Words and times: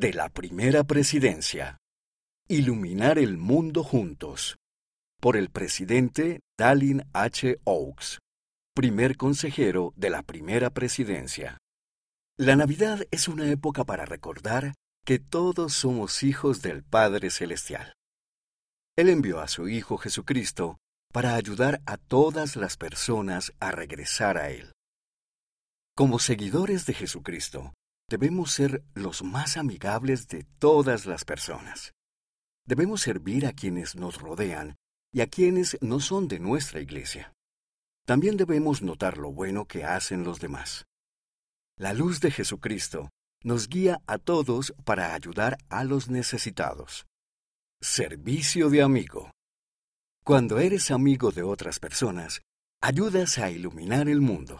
de 0.00 0.12
la 0.12 0.28
primera 0.28 0.84
presidencia. 0.84 1.78
Iluminar 2.46 3.18
el 3.18 3.36
mundo 3.36 3.82
juntos. 3.82 4.56
Por 5.20 5.36
el 5.36 5.50
presidente 5.50 6.38
Dallin 6.56 7.02
H. 7.12 7.58
Oaks, 7.64 8.20
primer 8.76 9.16
consejero 9.16 9.92
de 9.96 10.10
la 10.10 10.22
primera 10.22 10.70
presidencia. 10.70 11.58
La 12.38 12.54
Navidad 12.54 13.08
es 13.10 13.26
una 13.26 13.50
época 13.50 13.82
para 13.84 14.04
recordar 14.04 14.74
que 15.04 15.18
todos 15.18 15.72
somos 15.72 16.22
hijos 16.22 16.62
del 16.62 16.84
Padre 16.84 17.30
Celestial. 17.30 17.94
Él 18.96 19.08
envió 19.08 19.40
a 19.40 19.48
su 19.48 19.68
Hijo 19.68 19.98
Jesucristo 19.98 20.78
para 21.12 21.34
ayudar 21.34 21.80
a 21.86 21.96
todas 21.96 22.54
las 22.54 22.76
personas 22.76 23.52
a 23.58 23.72
regresar 23.72 24.38
a 24.38 24.50
Él. 24.50 24.70
Como 25.96 26.20
seguidores 26.20 26.86
de 26.86 26.94
Jesucristo, 26.94 27.72
debemos 28.08 28.52
ser 28.52 28.82
los 28.94 29.22
más 29.22 29.56
amigables 29.56 30.28
de 30.28 30.44
todas 30.58 31.06
las 31.06 31.24
personas. 31.24 31.92
Debemos 32.66 33.02
servir 33.02 33.46
a 33.46 33.52
quienes 33.52 33.96
nos 33.96 34.20
rodean 34.20 34.76
y 35.12 35.20
a 35.20 35.26
quienes 35.26 35.78
no 35.80 36.00
son 36.00 36.28
de 36.28 36.38
nuestra 36.38 36.80
iglesia. 36.80 37.32
También 38.06 38.36
debemos 38.36 38.82
notar 38.82 39.18
lo 39.18 39.32
bueno 39.32 39.66
que 39.66 39.84
hacen 39.84 40.24
los 40.24 40.40
demás. 40.40 40.86
La 41.76 41.92
luz 41.92 42.20
de 42.20 42.30
Jesucristo 42.30 43.10
nos 43.44 43.68
guía 43.68 44.00
a 44.06 44.18
todos 44.18 44.74
para 44.84 45.14
ayudar 45.14 45.58
a 45.68 45.84
los 45.84 46.08
necesitados. 46.08 47.06
Servicio 47.80 48.70
de 48.70 48.82
amigo. 48.82 49.30
Cuando 50.24 50.58
eres 50.58 50.90
amigo 50.90 51.30
de 51.30 51.42
otras 51.42 51.78
personas, 51.78 52.40
ayudas 52.82 53.38
a 53.38 53.50
iluminar 53.50 54.08
el 54.08 54.20
mundo. 54.20 54.56